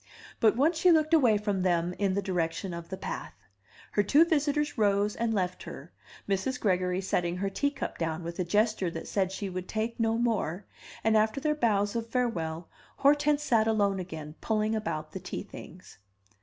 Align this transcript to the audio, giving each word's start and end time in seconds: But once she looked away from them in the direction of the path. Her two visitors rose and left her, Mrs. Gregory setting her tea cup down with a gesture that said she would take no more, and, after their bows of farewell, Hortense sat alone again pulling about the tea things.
But 0.39 0.55
once 0.55 0.79
she 0.79 0.89
looked 0.91 1.13
away 1.13 1.37
from 1.37 1.61
them 1.61 1.93
in 1.99 2.15
the 2.15 2.23
direction 2.23 2.73
of 2.73 2.89
the 2.89 2.97
path. 2.97 3.35
Her 3.91 4.01
two 4.01 4.25
visitors 4.25 4.75
rose 4.75 5.15
and 5.15 5.31
left 5.31 5.61
her, 5.61 5.93
Mrs. 6.27 6.59
Gregory 6.59 7.01
setting 7.01 7.37
her 7.37 7.51
tea 7.51 7.69
cup 7.69 7.99
down 7.99 8.23
with 8.23 8.39
a 8.39 8.43
gesture 8.43 8.89
that 8.89 9.07
said 9.07 9.31
she 9.31 9.47
would 9.47 9.67
take 9.67 9.99
no 9.99 10.17
more, 10.17 10.65
and, 11.03 11.15
after 11.15 11.39
their 11.39 11.53
bows 11.53 11.95
of 11.95 12.09
farewell, 12.09 12.67
Hortense 12.95 13.43
sat 13.43 13.67
alone 13.67 13.99
again 13.99 14.33
pulling 14.41 14.73
about 14.73 15.11
the 15.11 15.19
tea 15.19 15.43
things. 15.43 15.99